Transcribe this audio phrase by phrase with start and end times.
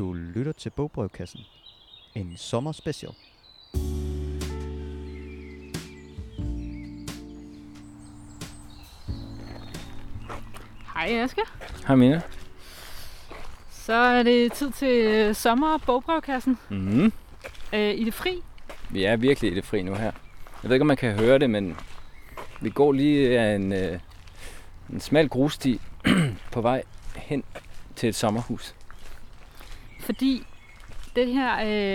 [0.00, 1.40] Du lytter til Bogbrevkassen.
[2.14, 3.12] En sommerspecial.
[10.94, 11.40] Hej Aske.
[11.86, 12.22] Hej Mina.
[13.70, 17.12] Så er det tid til øh, sommer- og bogbrevkassen Mm-hmm.
[17.72, 18.42] øh, i det fri.
[18.90, 20.12] Vi er virkelig i det fri nu her.
[20.62, 21.76] Jeg ved ikke, om man kan høre det, men
[22.60, 23.98] vi går lige af en, øh,
[24.92, 25.80] en smal grussti
[26.52, 26.82] på vej
[27.16, 27.44] hen
[27.96, 28.74] til et sommerhus.
[30.10, 30.46] Fordi
[31.16, 31.54] det her,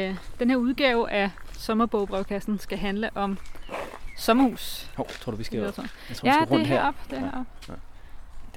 [0.09, 3.37] øh, den her udgave af sommerbogbrevkassen skal handle om
[4.17, 4.91] sommerhus.
[4.97, 6.75] Hov, tror du, vi skal, Ja, jeg tror tror, vi ja skal det rundt her.
[6.81, 6.99] heroppe.
[7.09, 7.29] Det er Ja.
[7.29, 7.51] heroppe.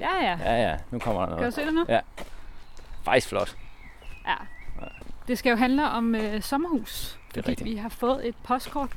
[0.01, 0.39] Ja, ja.
[0.55, 1.55] Ja, ja, nu kommer der Kan du noget.
[1.55, 1.84] se det nu?
[1.89, 2.01] Ja.
[3.05, 3.57] Faktisk flot.
[4.27, 4.34] Ja.
[5.29, 7.19] Det skal jo handle om øh, sommerhus.
[7.29, 7.70] Det er fordi rigtigt.
[7.70, 8.91] vi har fået et postkort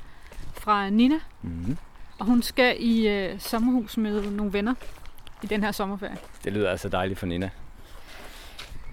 [0.54, 1.78] fra Nina, Mm-hmm.
[2.20, 4.74] og hun skal i øh, sommerhus med nogle venner
[5.42, 6.18] i den her sommerferie.
[6.44, 7.50] Det lyder altså dejligt for Nina.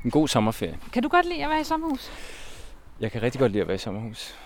[0.05, 0.79] En god sommerferie.
[0.93, 2.11] Kan du godt lide at være i sommerhus?
[3.01, 4.39] Jeg kan rigtig godt lide at være i sommerhus.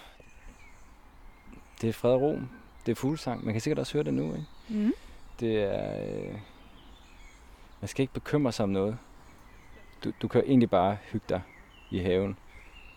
[1.81, 2.39] Det er fred og ro.
[2.86, 3.44] Det er fuglesang.
[3.44, 4.47] Man kan sikkert også høre det nu, ikke?
[4.69, 4.92] Mm.
[5.41, 6.03] Det er...
[6.03, 6.34] Øh,
[7.81, 8.98] man skal ikke bekymre sig om noget.
[10.05, 11.42] Du, du kan egentlig bare hygge dig
[11.91, 12.37] i haven.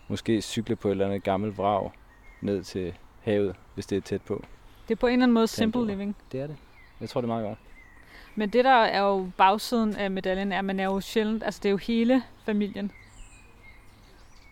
[0.08, 1.90] Måske cykle på et eller andet gammelt vrag
[2.40, 4.44] ned til havet, hvis det er tæt på.
[4.88, 6.16] Det er på en eller anden måde simple living.
[6.32, 6.56] Det er det.
[7.00, 7.58] Jeg tror, det er meget godt.
[8.36, 11.60] Men det der er jo bagsiden af medaljen, er, at man er jo sjældent, altså
[11.62, 12.92] det er jo hele familien.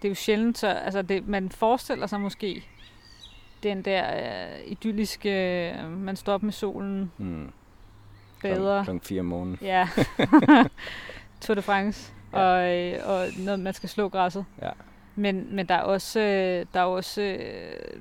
[0.02, 2.64] Det er jo sjældent, så altså det, man forestiller sig måske
[3.62, 5.30] den der øh, idylliske,
[5.70, 7.52] øh, man står op med solen, Mm.
[8.42, 9.58] bader, Klokken 4 om morgenen.
[9.62, 9.88] ja,
[11.40, 12.38] Tour de France, Ja.
[12.38, 14.44] og, øh, og noget, man skal slå græsset.
[14.62, 14.70] Ja.
[15.17, 17.39] Men, men der er også, øh, der er også øh,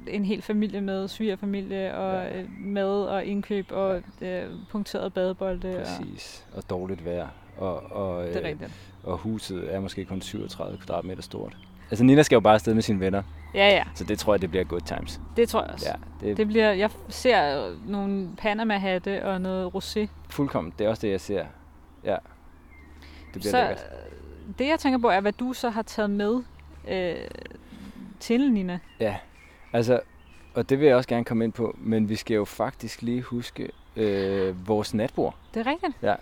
[0.07, 2.39] en hel familie med, svigerfamilie og Ja.
[2.39, 5.69] øh, mad og indkøb og øh, punkteret badebolde.
[5.79, 6.45] Og, Præcis.
[6.55, 7.27] Og dårligt vejr.
[7.57, 8.57] Og, og, det er øh,
[9.03, 11.57] og huset er måske kun 37 kvadratmeter stort.
[11.91, 13.23] Altså Nina skal jo bare afsted med sine venner,
[13.55, 13.83] Ja, ja.
[13.95, 15.21] så det tror jeg, det bliver good times.
[15.37, 15.89] Det tror jeg også.
[16.21, 20.07] Ja, det Det bliver, jeg ser nogle Panama-hatte og noget rosé.
[20.29, 20.73] fuldkommen.
[20.79, 21.45] Det er også det, jeg ser.
[22.03, 22.15] Ja.
[23.33, 23.85] Det bliver Så lækkert.
[24.59, 26.43] det, jeg tænker på, er, hvad du så har taget med
[26.89, 27.15] øh,
[28.19, 28.79] til, Nina.
[28.99, 29.15] Ja,
[29.73, 29.99] altså,
[30.53, 33.21] og det vil jeg også gerne komme ind på, men vi skal jo faktisk lige
[33.21, 35.35] huske øh, vores natbord.
[35.53, 35.93] Det er rigtigt.
[36.01, 36.15] Ja.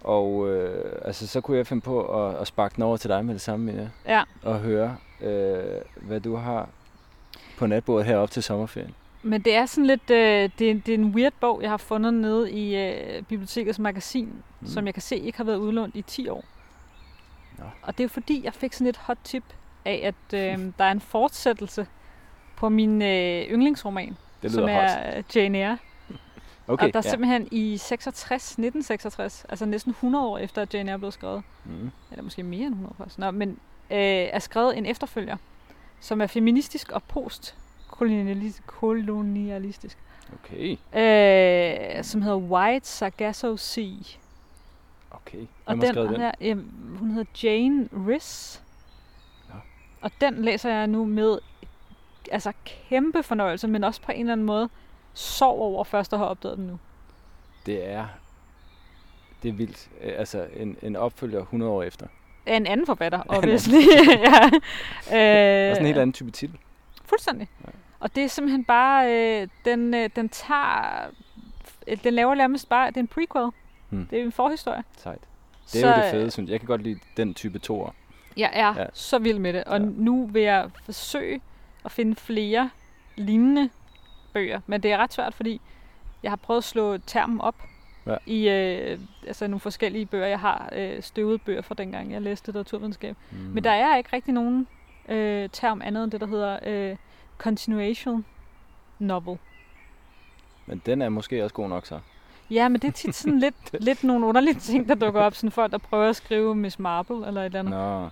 [0.00, 3.24] Og øh, altså, så kunne jeg finde på at, at sparke den over til dig
[3.24, 4.22] med det samme, Mina, Ja.
[4.42, 5.62] og høre, øh,
[5.96, 6.68] hvad du har
[7.58, 8.94] på natbordet herop til sommerferien.
[9.22, 11.76] Men det er sådan lidt, øh, det, er, det er en weird bog, jeg har
[11.76, 14.66] fundet nede i øh, bibliotekets magasin, mm.
[14.66, 16.44] som jeg kan se ikke har været udlånt i 10 år.
[17.58, 17.64] Nå.
[17.82, 19.44] Og det er fordi, jeg fik sådan et hot tip
[19.84, 21.86] af, at øh, der er en fortsættelse
[22.56, 24.90] på min øh, yndlingsroman, Det som lyder hot.
[24.90, 25.78] er øh, Jane Eyre.
[26.68, 27.10] Okay, og der er ja.
[27.10, 31.90] simpelthen i 66, 1966, altså næsten 100 år efter, at Jane Eyre blev skrevet, Mm.
[32.10, 33.48] eller måske mere end 100 faktisk, Nå, men
[33.90, 33.98] øh,
[34.32, 35.36] er skrevet en efterfølger,
[36.00, 39.98] som er feministisk og postkolonialistisk,
[40.44, 43.94] Okay, øh, som hedder White Sargasso Sea.
[45.26, 45.46] Okay.
[45.66, 46.20] Og Hvem har den, den?
[46.20, 48.62] Der, jamen, hun hedder Jane Riss.
[49.48, 49.54] Nå.
[50.00, 51.38] Og den læser jeg nu med
[52.32, 54.68] altså kæmpe fornøjelse, men også på en eller anden måde
[55.14, 56.78] sov over først at have opdaget den nu.
[57.66, 58.06] Det er,
[59.42, 59.90] det er vildt.
[60.02, 62.06] Øh, Altså, en, en opfølger 100 år efter.
[62.46, 63.74] En anden forfatter, obviously.
[64.08, 64.50] ja.
[65.10, 66.58] Er øh, sådan en helt anden type titel.
[67.04, 67.48] Fuldstændig.
[67.64, 67.70] Ja.
[68.00, 71.06] Og det er simpelthen bare, øh, den, øh, den tager,
[71.86, 73.50] øh, den laver nærmest bare, det er en prequel.
[73.94, 74.06] Hmm.
[74.06, 74.82] Det er en forhistorie.
[74.96, 75.18] Sejt.
[75.72, 76.52] Det er Så, jo det fede, synes jeg.
[76.52, 77.90] Jeg kan godt lide den type toer.
[78.36, 78.80] Jeg er Ja.
[78.82, 78.86] ja.
[78.92, 79.86] så vild med det, og Ja.
[79.86, 81.40] nu vil jeg forsøge
[81.84, 82.70] at finde flere
[83.16, 83.70] lignende
[84.32, 84.60] bøger.
[84.66, 85.60] Men det er ret svært, fordi
[86.22, 87.54] jeg har prøvet at slå termen op
[88.06, 88.16] Ja.
[88.26, 90.26] i øh, altså nogle forskellige bøger.
[90.26, 93.16] Jeg har øh, støvet bøger fra dengang, jeg læste litteraturvidenskab.
[93.30, 93.38] Mm.
[93.38, 93.44] Mm.
[93.44, 94.66] Men der er ikke rigtig nogen
[95.08, 96.96] øh, term andet end det, der hedder øh,
[97.38, 98.24] continuation
[98.98, 99.38] novel.
[100.66, 102.00] Men den er måske også god nok så.
[102.50, 103.54] Ja, men det er tit sådan lidt,
[103.88, 105.34] lidt nogle underlige ting, der dukker op.
[105.34, 107.74] Sådan folk, der prøver at skrive Miss Marple eller et eller andet.
[107.74, 108.08] Nå,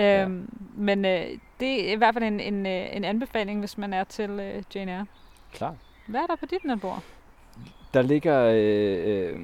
[0.00, 1.26] Øhm, Men øh,
[1.60, 4.62] det er i hvert fald en, en, øh, en anbefaling, hvis man er til øh,
[4.74, 5.06] Jane Eyre.
[5.52, 5.74] klart.
[6.06, 7.02] Hvad er der på dit natbord?
[7.94, 9.40] Der ligger øh, øh,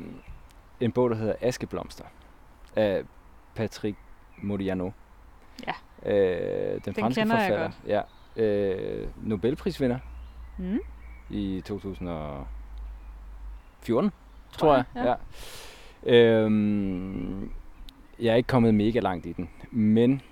[0.81, 2.05] en bog, der hedder Askeblomster
[2.77, 3.03] af
[3.55, 3.97] Patrick
[4.43, 4.91] Modiano.
[5.67, 5.73] Ja.
[6.13, 7.71] Øh, den, Den franske kender jeg forfatter.
[8.37, 8.43] Ja.
[8.43, 9.99] Øh, Nobelprisvinder
[10.59, 10.79] Mm?
[11.31, 14.11] i 2014,
[14.53, 14.85] tror jeg.
[14.95, 15.17] jeg,
[16.07, 16.15] ja.
[16.15, 17.51] Øhm,
[18.19, 20.23] jeg er ikke kommet mega langt i den, men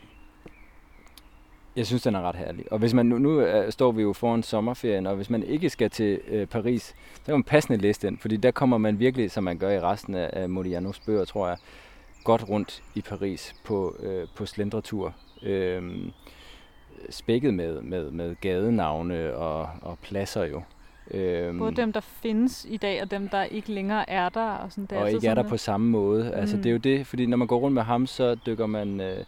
[1.76, 2.72] jeg synes, den er ret herlig.
[2.72, 5.70] Og hvis man nu, nu uh, står vi jo foran sommerferien, og hvis man ikke
[5.70, 6.82] skal til uh, Paris,
[7.14, 9.80] så kan man passende læse den, fordi der kommer man virkelig, som man gør i
[9.80, 11.56] resten af, af Modianos bøger, tror jeg,
[12.24, 15.82] godt rundt i Paris på, uh, på slendretur øh,
[17.10, 20.62] spækket med, med, med gadenavne og, og pladser jo.
[21.10, 24.50] Øhm, Både dem, der findes i dag, og dem, der ikke længere er der.
[24.50, 26.24] Og, sådan, det er og ikke er der på samme måde.
[26.24, 26.40] Mm.
[26.40, 29.00] Altså, det er jo det, fordi når man går rundt med ham, så dykker man,
[29.00, 29.24] øh,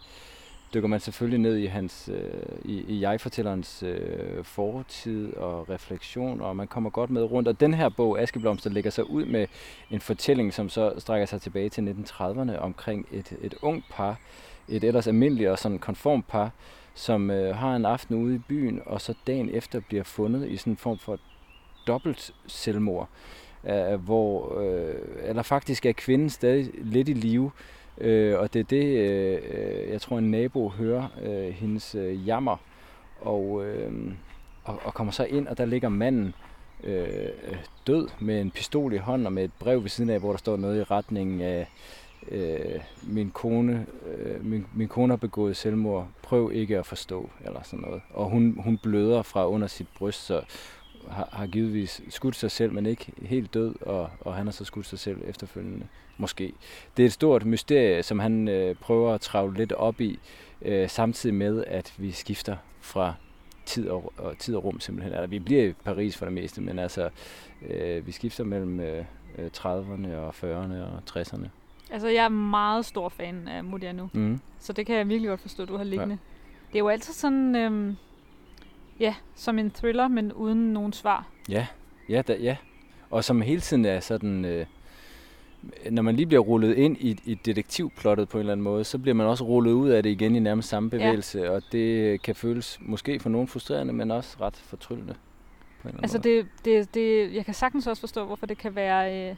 [0.73, 2.21] dykker man selvfølgelig ned i hans øh,
[2.65, 7.47] i, i jeg-fortællerens øh, fortid og refleksion, og man kommer godt med rundt.
[7.47, 9.47] Og den her bog, Askeblomster, lægger sig ud med
[9.91, 14.19] en fortælling, som så strækker sig tilbage til 1930'erne omkring et, et ung par,
[14.69, 16.51] et ellers almindeligt og sådan konformt par,
[16.95, 20.57] som øh, har en aften ude i byen, og så dagen efter bliver fundet i
[20.57, 21.19] sådan en form for
[21.87, 23.09] dobbelt selvmord,
[23.69, 27.51] øh, hvor, øh, eller faktisk er kvinden stadig lidt i live,
[27.97, 32.57] øh, og det er det, øh, jeg tror en nabo hører øh, hendes øh, jammer,
[33.21, 33.91] og, øh,
[34.63, 36.33] og, og kommer så ind, og der ligger manden
[36.83, 37.07] øh,
[37.87, 40.37] død med en pistol i hånden og med et brev ved siden af, hvor der
[40.37, 41.67] står noget i retning af,
[42.31, 47.63] øh, min kone, øh, min, min kone har begået selvmord, prøv ikke at forstå, eller
[47.63, 48.01] sådan noget.
[48.13, 50.41] Og hun, hun bløder fra under sit bryst, så
[51.09, 54.65] har, har givetvis skudt sig selv, men ikke helt død, og, og han har så
[54.65, 56.53] skudt sig selv efterfølgende, måske.
[56.97, 60.19] Det er et stort mysterie, som han øh, prøver at travle lidt op i,
[60.61, 63.13] øh, samtidig med, at vi skifter fra
[63.65, 65.13] tid og, og, tid og rum simpelthen.
[65.13, 67.09] Altså, vi bliver i Paris for det meste, men altså,
[67.69, 69.05] øh, vi skifter mellem øh,
[69.57, 71.47] 30'erne øh, og 40'erne og 60'erne.
[71.91, 74.39] Altså, jeg er meget stor fan af Modiano, mm.
[74.59, 76.13] så det kan jeg virkelig godt forstå, du har liggende.
[76.13, 76.67] Ja.
[76.67, 77.95] Det er jo altid sådan, øhm,
[78.99, 81.27] ja, som en thriller, men uden nogen svar.
[81.49, 81.67] Ja,
[82.09, 82.57] ja, da, ja.
[83.09, 84.65] Og som hele tiden er sådan, øh,
[85.91, 88.97] når man lige bliver rullet ind i, i detektivplottet på en eller anden måde, så
[88.97, 91.49] bliver man også rullet ud af det igen i nærmest samme bevægelse, ja.
[91.49, 95.15] og det kan føles måske for nogen frustrerende, men også ret fortryllende.
[95.81, 99.29] På en altså det, det, det, jeg kan sagtens også forstå, hvorfor det kan være...
[99.29, 99.35] Øh,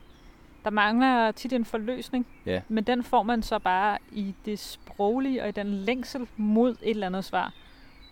[0.64, 2.62] der mangler tit en forløsning, ja.
[2.70, 6.90] men den får man så bare i det sproglige og i den længsel mod et
[6.90, 7.54] eller andet svar.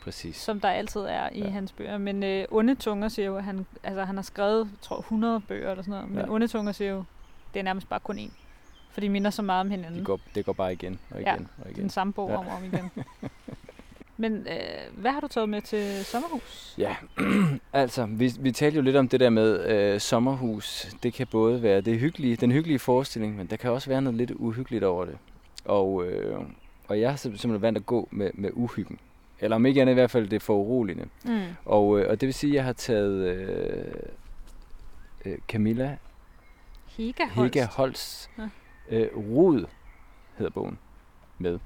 [0.03, 0.35] Præcis.
[0.35, 1.49] Som der altid er i ja.
[1.49, 1.97] hans bøger.
[1.97, 5.71] Men øh, Onde Tunger siger jo, at han, altså, han har skrevet, tror 100 bøger
[5.71, 6.09] eller sådan noget.
[6.09, 6.31] Men ja.
[6.31, 7.03] Onde Tunger siger jo,
[7.53, 8.31] det er nærmest bare kun én.
[8.91, 9.97] For de minder så meget om hinanden.
[9.99, 11.81] Det går, det går bare igen og igen ja, og igen.
[11.81, 12.37] den samme bog ja.
[12.37, 12.91] om og om igen.
[14.17, 16.75] Men øh, hvad har du taget med til sommerhus?
[16.77, 16.95] Ja,
[17.73, 20.87] altså, vi, vi talte jo lidt om det der med øh, sommerhus.
[21.03, 24.17] Det kan både være det hyggelige, den hyggelige forestilling, men der kan også være noget
[24.17, 25.17] lidt uhyggeligt over det.
[25.65, 26.39] Og, øh,
[26.87, 28.99] og jeg har simpelthen valgt at gå med, med uhyggen.
[29.43, 31.05] Eller om ikke andet i hvert fald det for uroligende.
[31.25, 31.41] Mm.
[31.65, 33.93] Og, øh, og det vil sige, at jeg har taget øh,
[35.25, 35.97] øh, Camilla
[36.97, 38.49] Higa Holst, Higa Holst ja.
[38.89, 39.65] øh, Rud
[40.37, 40.77] hedder bogen
[41.37, 41.59] med.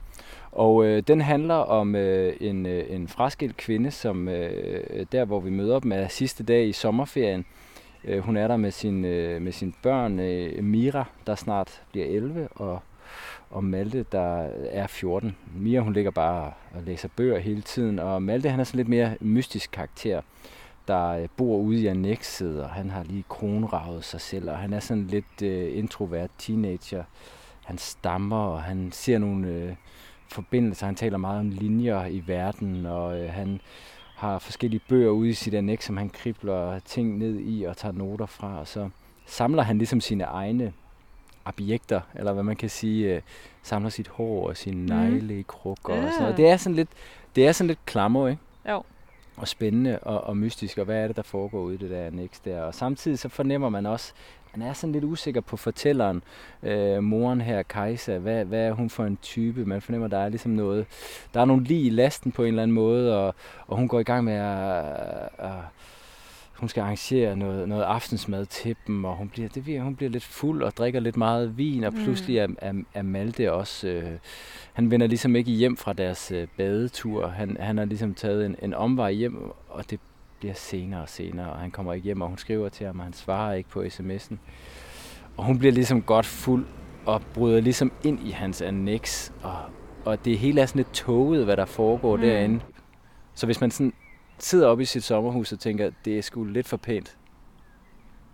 [0.51, 5.39] Og øh, den handler om øh, en, øh, en fraskilt kvinde, som øh, der, hvor
[5.39, 7.45] vi møder dem, er sidste dag i sommerferien.
[8.03, 12.06] Øh, hun er der med, sin, øh, med sine børn, øh, Mira, der snart bliver
[12.06, 12.79] 11, og,
[13.50, 15.36] og Malte, der er 14.
[15.56, 18.88] Mia, hun ligger bare og læser bøger hele tiden, og Malte, han er sådan lidt
[18.88, 20.21] mere mystisk karakter
[20.88, 24.74] der øh, bor ude i annexet, og han har lige kronravet sig selv, og han
[24.74, 27.04] er sådan lidt øh, introvert teenager.
[27.65, 29.75] Han stammer, og han ser nogle øh,
[30.31, 30.86] forbindelser.
[30.86, 33.62] Han taler meget om linjer i verden, og øh, han
[34.15, 37.94] har forskellige bøger ude i sit annex, som han kribler ting ned i og tager
[37.94, 38.89] noter fra, og så
[39.25, 40.74] samler han ligesom sine egne
[41.47, 43.21] objekter, eller hvad man kan sige, øh,
[43.63, 44.86] samler sit hår og sine mm.
[44.86, 46.05] negle i krukker ja.
[46.05, 46.38] og sådan noget.
[46.38, 46.89] Det er sådan lidt,
[47.36, 48.41] det er sådan lidt klammer, ikke?
[48.69, 48.83] Jo
[49.38, 52.05] og spændende og, og mystisk, og hvad er det, der foregår ude i det der
[52.05, 52.62] annex der.
[52.62, 54.13] Og samtidig så fornemmer man også,
[54.55, 56.24] man er sådan lidt usikker på fortælleren,
[56.63, 59.65] øh, moren her, Kajsa, hvad, hvad er hun for en type?
[59.65, 60.86] Man fornemmer, der er ligesom noget,
[61.33, 63.36] der er nogle lige i lasten på en eller anden måde, og,
[63.67, 64.86] og hun går i gang med at,
[65.38, 65.62] at
[66.59, 70.09] hun skal arrangere noget, noget aftensmad til dem, og hun bliver, det bliver, hun bliver
[70.09, 72.03] lidt fuld og drikker lidt meget vin, og mm.
[72.03, 74.11] pludselig er, er, er Malte også, øh,
[74.73, 77.27] han vender ligesom ikke hjem fra deres øh, badetur.
[77.27, 79.99] Han, han har ligesom taget en, en omvej hjem, og det
[80.39, 83.05] bliver senere og senere, og han kommer ikke hjem, og hun skriver til ham, og
[83.05, 84.35] han svarer ikke på sms'en.
[85.37, 86.65] Og hun bliver ligesom godt fuld,
[87.05, 89.57] og bryder ligesom ind i hans annex, og,
[90.05, 92.21] og det hele er sådan lidt toget, hvad der foregår mm.
[92.21, 92.59] derinde.
[93.33, 93.93] Så hvis man sådan
[94.39, 97.17] sidder oppe i sit sommerhus og tænker, det er sgu lidt for pænt.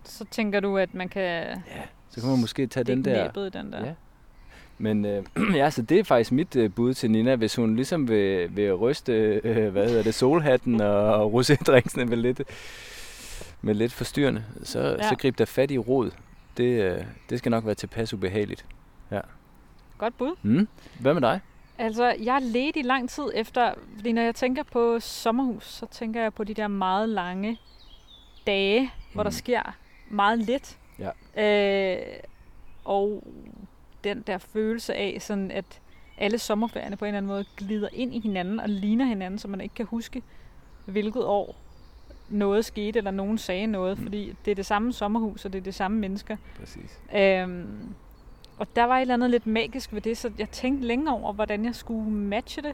[0.04, 1.22] Så tænker du, at man kan...
[1.22, 3.30] Ja, så kan man måske tage den der...
[3.32, 3.86] den der.
[3.86, 3.94] Ja.
[4.78, 5.24] Men øh,
[5.60, 8.74] ja, så det er faktisk mit øh, bud til Nina, hvis hun ligesom vil, vil
[8.74, 9.12] ryste,
[9.44, 12.42] øh, hvad hedder det, solhatten og, og rosédrinksene med lidt,
[13.62, 15.08] med lidt forstyrrende, så, ja.
[15.08, 16.10] så grib der fat i rod.
[16.56, 18.66] Det, øh, det skal nok være tilpas ubehageligt.
[19.10, 19.20] Ja.
[19.98, 20.36] Godt bud.
[20.42, 20.68] Mm.
[21.00, 21.40] Hvad med dig?
[21.78, 26.22] Altså, jeg ledte i lang tid efter, fordi når jeg tænker på sommerhus, så tænker
[26.22, 27.58] jeg på de der meget lange
[28.46, 28.88] dage, mm.
[29.12, 29.34] hvor der mm.
[29.34, 29.76] sker
[30.10, 30.78] meget lidt.
[30.98, 31.10] Ja.
[31.96, 32.06] Øh,
[32.84, 33.22] og
[34.04, 35.80] den der følelse af, sådan at
[36.18, 39.48] alle sommerferierne på en eller anden måde glider ind i hinanden og ligner hinanden, så
[39.48, 40.22] man ikke kan huske,
[40.86, 41.56] hvilket år
[42.28, 44.02] noget skete, eller nogen sagde noget, Mm.
[44.04, 46.36] fordi det er det samme sommerhus, og det er det samme mennesker.
[46.58, 47.00] Præcis.
[47.16, 47.94] Øhm,
[48.58, 51.32] og der var et eller andet lidt magisk ved det, så jeg tænkte længe over,
[51.32, 52.72] hvordan jeg skulle matche det.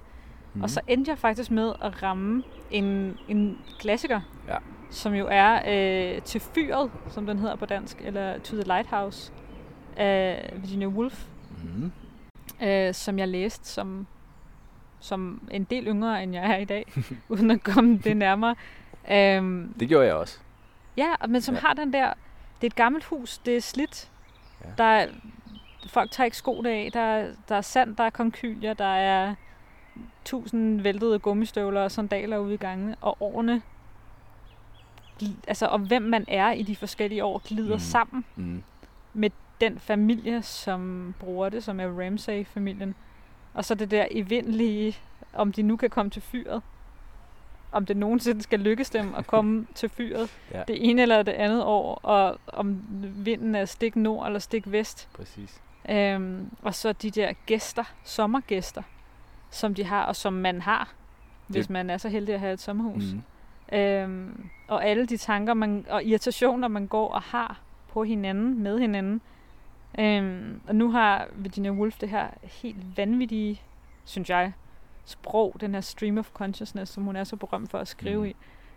[0.55, 0.63] Mm.
[0.63, 4.57] Og så endte jeg faktisk med at ramme en, en klassiker, Ja.
[4.91, 5.61] som jo er
[6.17, 9.33] øh, Til fyret, som den hedder på dansk, eller To the Lighthouse
[9.97, 11.27] af Virginia Woolf,
[11.65, 11.93] Mm.
[12.67, 14.07] øh, som jeg læste som,
[15.01, 16.93] som en del yngre, end jeg er i dag,
[17.29, 18.55] uden at komme det nærmere.
[19.11, 20.39] Øhm, Det gjorde jeg også.
[20.97, 21.61] Ja, men som Ja.
[21.61, 22.07] har den der...
[22.61, 24.11] Det er et gammelt hus, det er slidt.
[24.65, 24.69] Ja.
[24.79, 25.07] Der er,
[25.87, 29.35] folk tager ikke sko af, der, er- der er sand, der er konkylier, der er
[30.25, 33.63] tusind væltede gummistøvler og sandaler ude i gangen, og årene,
[35.49, 37.81] altså og hvem man er i de forskellige år, glider mm.
[37.81, 38.63] sammen Mm.
[39.15, 42.95] med den familie, som bruger det, som er Ramsay-familien.
[43.55, 44.97] Og så det der evindelige,
[45.35, 46.63] om de nu kan komme til fyret.
[47.73, 50.63] Om det nogensinde skal lykkes dem at komme til fyret Ja.
[50.69, 52.83] det ene eller det andet år, og om
[53.17, 55.09] vinden er stik nord eller stik vest.
[55.15, 55.61] Præcis.
[55.91, 58.83] Øhm, og så de der gæster, sommergæster,
[59.51, 60.93] som de har, og som man har,
[61.47, 63.05] hvis Det- man er så heldig at have et sommerhus.
[63.73, 63.79] Mm.
[63.79, 68.79] Øhm, og alle de tanker man, og irritationer, man går og har på hinanden, med
[68.79, 69.21] hinanden.
[69.99, 73.63] Øhm, og nu har Virginia Woolf det her helt vanvittige,
[74.05, 74.53] synes jeg,
[75.05, 78.25] sprog, den her stream of consciousness, som hun er så berømt for at skrive mm.
[78.27, 78.37] i,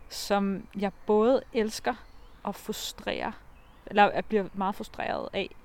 [0.09, 1.93] som jeg både elsker
[2.43, 3.31] og frustrerer,
[3.85, 5.55] eller jeg bliver meget frustreret af.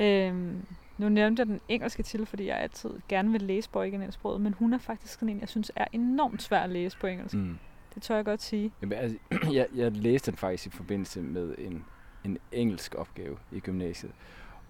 [0.00, 0.66] Øhm,
[0.98, 4.54] nu nævnte jeg den engelske til, fordi jeg altid gerne vil læse på originalsproget, men
[4.58, 7.34] hun er faktisk sådan en, jeg synes er enormt svær at læse på engelsk.
[7.34, 7.58] Mm.
[7.94, 8.72] Det tør jeg godt sige.
[8.82, 9.18] Jamen, altså,
[9.52, 11.84] jeg, jeg læste den faktisk i forbindelse med en,
[12.24, 14.12] en engelsk opgave i gymnasiet.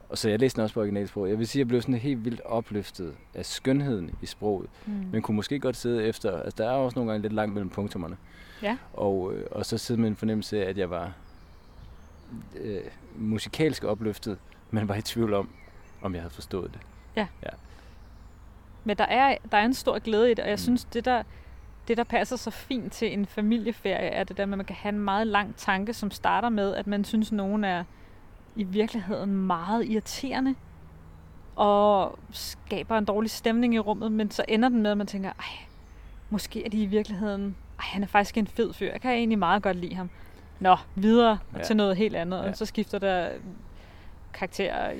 [0.08, 1.30] Og så jeg læste den også på originalsproget.
[1.30, 4.70] Jeg vil sige, at jeg blev sådan helt vildt opløftet af skønheden i sproget.
[4.86, 4.92] Mm.
[5.12, 7.70] Men kunne måske godt sidde efter, altså der er også nogle gange lidt langt mellem
[7.70, 8.16] punktumerne.
[8.62, 8.76] Ja.
[8.92, 11.12] Og, øh, og så sidde med en fornemmelse af, at jeg var
[12.60, 12.80] øh,
[13.16, 14.38] musikalsk opløftet,
[14.70, 15.48] men var i tvivl om,
[16.02, 16.80] om jeg havde forstået det.
[18.84, 20.58] Men der er, der er en stor glæde i det, og jeg Mm.
[20.58, 21.22] synes, det der,
[21.88, 24.76] det der passer så fint til en familieferie, er det der med, at man kan
[24.76, 27.84] have en meget lang tanke, som starter med, at man synes, at nogen er
[28.56, 30.54] i virkeligheden meget irriterende,
[31.56, 35.28] og skaber en dårlig stemning i rummet, men så ender den med, at man tænker,
[35.38, 35.66] ej,
[36.30, 39.38] måske er de i virkeligheden, ej, han er faktisk en fed fyr, jeg kan egentlig
[39.38, 40.10] meget godt lide ham.
[40.60, 41.58] Nå, videre Ja.
[41.58, 41.64] ja.
[41.64, 42.48] til noget helt andet, Ja.
[42.48, 43.28] og så skifter der
[44.32, 44.92] karakterer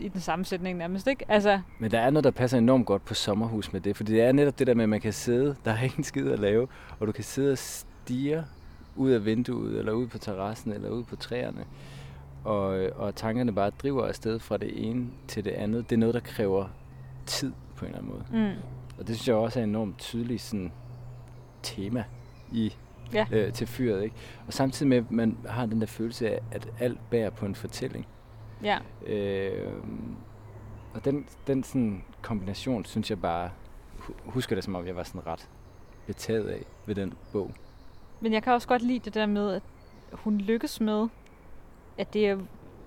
[0.00, 1.24] i, den samme sætning nærmest, ikke?
[1.28, 4.22] Altså, Men der er noget, der passer enormt godt på sommerhus med det, fordi det
[4.22, 6.68] er netop det der med, at man kan sidde, der er ingen skid at lave,
[7.00, 8.44] og du kan sidde og stige
[8.96, 11.64] ud af vinduet, eller ud på terrassen, eller ud på træerne,
[12.44, 15.90] og, og tankerne bare driver afsted fra det ene til det andet.
[15.90, 16.66] Det er noget, der kræver
[17.26, 18.48] tid på en eller anden måde.
[18.52, 18.60] mm,
[18.98, 20.72] Og det synes jeg også er enormt tydeligt sådan,
[21.62, 22.04] tema
[22.52, 22.74] i
[23.12, 23.26] Ja.
[23.32, 24.02] øh, til fyret.
[24.02, 24.16] Ikke?
[24.46, 27.54] Og samtidig med, at man har den der følelse af, at alt bærer på en
[27.54, 28.06] fortælling.
[28.62, 28.78] Ja.
[29.06, 29.72] Øh,
[30.94, 33.50] og den, den sådan kombination, synes jeg bare,
[33.98, 35.48] hu- husker det som om, jeg var sådan ret
[36.06, 37.50] betaget af ved den bog.
[38.20, 39.62] Men jeg kan også godt lide det der med, at
[40.12, 41.08] hun lykkes med,
[41.98, 42.38] at det er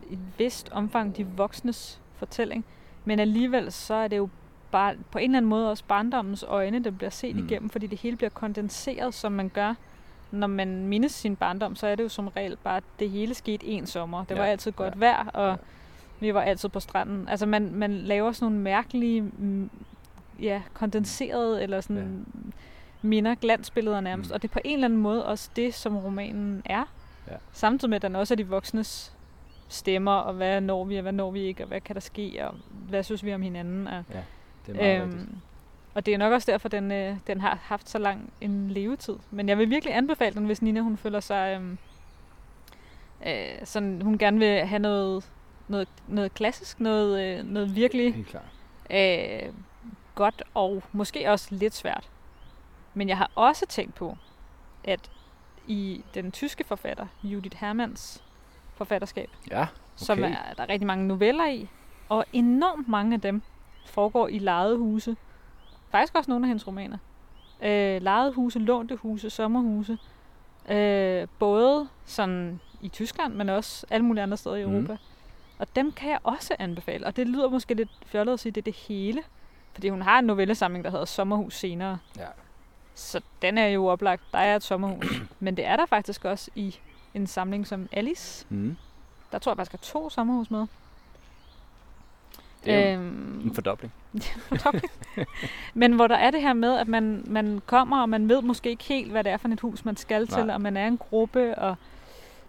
[0.10, 2.66] i et vist omfang de voksnes fortælling,
[3.06, 4.30] men alligevel så er det jo
[4.72, 7.46] bare på en eller anden måde også barndommens øjne, der bliver set mm.
[7.46, 9.74] igennem, fordi det hele bliver kondenseret, som man gør,
[10.32, 13.34] når man mindes sin barndom, så er det jo som regel bare, at det hele
[13.34, 14.24] skete en sommer.
[14.26, 15.56] Det Ja, var altid godt ja, vejr, og ja.
[16.20, 17.28] vi var altid på stranden.
[17.28, 19.70] Altså man, man laver sådan nogle mærkelige, mm,
[20.42, 22.26] ja, kondenserede, eller sådan
[23.02, 24.30] minder, glansbilleder nærmest.
[24.30, 24.34] Mm.
[24.34, 26.84] Og det er på en eller anden måde også det, som romanen er.
[27.28, 27.36] Ja.
[27.52, 29.16] Samtidig med, at den også er de voksnes
[29.68, 32.48] stemmer, og hvad når vi, og hvad når vi ikke, og hvad kan der ske,
[32.48, 32.56] og
[32.90, 33.88] hvad synes vi om hinanden.
[33.88, 34.04] Og,
[34.68, 35.38] Det er meget øhm, øhm,
[35.93, 39.15] og det er nok også derfor, den, øh, den har haft så lang en levetid.
[39.31, 41.55] Men jeg vil virkelig anbefale den, hvis Nina hun føler sig...
[41.55, 41.77] øhm,
[43.25, 45.31] øh, sådan, hun gerne vil have noget,
[45.67, 48.43] noget, noget klassisk, noget, øh, noget virkelig Helt klart.
[48.89, 49.53] øh,
[50.15, 52.10] godt og måske også lidt svært.
[52.93, 54.17] Men jeg har også tænkt på,
[54.83, 55.12] at
[55.67, 58.24] i den tyske forfatter, Judith Hermans
[58.75, 59.69] forfatterskab, Ja, okay.
[59.95, 61.67] som er, der er rigtig mange noveller i,
[62.10, 63.41] og enormt mange af dem
[63.86, 65.15] foregår i lejede huse.
[65.91, 66.98] Faktisk også nogle af hendes romaner.
[67.63, 69.98] Øh, lejede huse, lånte huse, sommerhuse.
[70.69, 74.75] Øh, både sådan i Tyskland, men også alle mulige andre steder i Mhm.
[74.75, 74.98] Europa.
[75.60, 77.05] Og dem kan jeg også anbefale.
[77.05, 79.24] Og det lyder måske lidt fjollet at sige, det er det hele.
[79.74, 81.98] Fordi hun har en novellesamling, der hedder Sommerhus senere.
[82.17, 82.25] Ja.
[82.95, 84.21] Så den er jo oplagt.
[84.31, 85.21] Der er et sommerhus.
[85.39, 86.75] Men det er der faktisk også i
[87.13, 88.45] en samling som Alice.
[88.50, 88.77] Mm.
[89.31, 90.67] Der tror jeg faktisk, er to sommerhus med.
[92.65, 93.94] Det er Øhm, En fordobling.
[94.50, 94.91] fordobling.
[95.74, 98.70] Men hvor der er det her med, at man, man kommer, og man ved måske
[98.70, 100.39] ikke helt, hvad det er for et hus, man skal Nej.
[100.41, 101.75] til, og man er en gruppe, og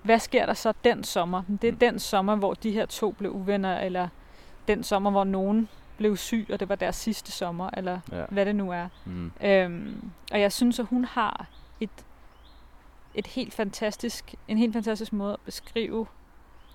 [0.02, 1.42] hvad sker der så den sommer?
[1.62, 1.78] Det er Mm.
[1.78, 4.09] den sommer, hvor de her to blev uvenner, eller
[4.69, 8.25] den sommer, hvor nogen blev syg, og det var deres sidste sommer, eller Ja.
[8.31, 8.88] hvad det nu er.
[9.04, 9.33] Mm.
[9.45, 11.47] Øhm, og jeg synes, at hun har
[11.81, 11.90] et,
[13.14, 16.07] et helt fantastisk, en helt fantastisk måde at beskrive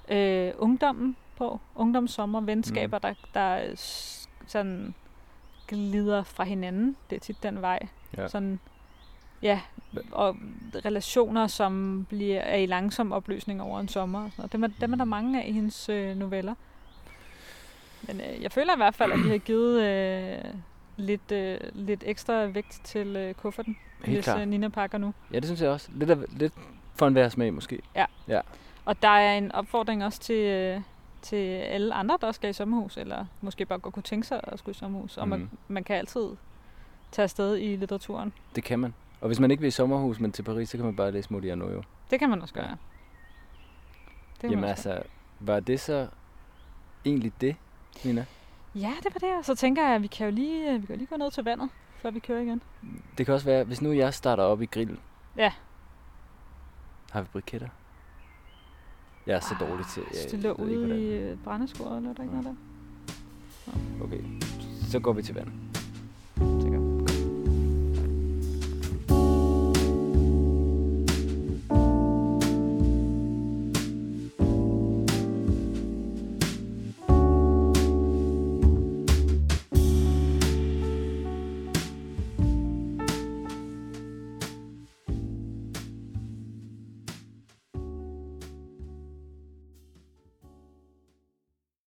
[0.09, 1.59] øh, ungdommen på.
[1.75, 3.01] Ungdomssommer, venskaber, mm.
[3.01, 3.71] der, der
[4.47, 4.93] sådan
[5.67, 6.95] glider fra hinanden.
[7.09, 7.79] Det er tit den vej.
[8.17, 8.27] Ja.
[8.27, 8.59] Sådan,
[9.41, 9.61] ja,
[10.11, 10.35] og
[10.85, 14.23] relationer, som bliver, er i langsom opløsning over en sommer.
[14.23, 14.53] Og sådan noget.
[14.53, 16.53] Dem, er, dem er der mange af i hendes øh, noveller.
[18.01, 20.53] Men øh, jeg føler i hvert fald, at de har givet øh,
[20.97, 25.13] lidt, øh, lidt ekstra vægt til øh, kufferten, Helt hvis øh, Nina pakker nu.
[25.33, 25.89] Ja, det synes jeg også.
[25.93, 26.53] Lidt, af, lidt
[26.95, 27.79] for en hver smag måske.
[28.85, 30.81] Og der er en opfordring også til, øh,
[31.21, 34.59] til alle andre, der skal i sommerhus, eller måske bare godt kunne tænke sig at
[34.59, 35.17] skulle i sommerhus.
[35.17, 35.49] Og man, Mhm.
[35.67, 36.29] man kan altid
[37.11, 38.33] tage afsted i litteraturen.
[38.55, 38.93] Det kan man.
[39.21, 41.33] Og hvis man ikke vil i sommerhus, men til Paris, så kan man bare læse
[41.33, 41.83] Modiano jo.
[42.11, 42.77] Det kan man også gøre.
[44.41, 45.03] Det Jamen man altså,
[45.39, 46.07] var det så
[47.05, 47.55] egentlig det,
[48.05, 48.21] Nina?
[48.21, 48.25] gøre.
[48.83, 49.37] Ja, det var det.
[49.37, 51.31] Og så tænker jeg, at vi kan jo lige, vi kan jo lige gå ned
[51.31, 51.69] til vandet,
[52.01, 52.61] før vi kører igen.
[53.17, 54.99] Det kan også være, hvis nu jeg starter op i grill.
[55.37, 55.51] Ja.
[57.11, 57.67] Har vi briketter?
[59.27, 60.03] Jeg er så dårlig til...
[60.13, 62.41] Jeg, Så det lå ikke, ude i øh, brændeskuret, eller der ikke Ja.
[62.41, 62.57] noget
[63.97, 64.03] der?
[64.05, 64.21] Okay,
[64.91, 65.47] så går vi til vand.